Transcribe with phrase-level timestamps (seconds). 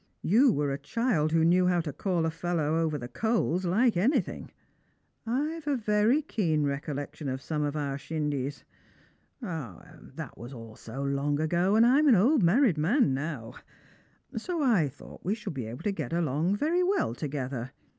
[0.23, 3.95] You were a child who knew how to call a fellow over the coals like
[3.95, 4.49] anything,
[5.27, 8.63] ['ve a very keen recollection of some of our shindies.
[9.41, 13.53] However, all that was so long ago, and I'm an old married man now;
[14.35, 17.69] so I thought we should be able to get on very well together.